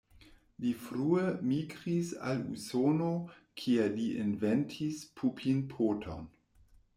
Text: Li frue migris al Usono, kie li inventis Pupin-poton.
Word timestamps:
Li 0.63 0.69
frue 0.85 1.25
migris 1.49 2.13
al 2.29 2.41
Usono, 2.53 3.09
kie 3.61 3.85
li 3.99 4.09
inventis 4.25 5.05
Pupin-poton. 5.21 6.27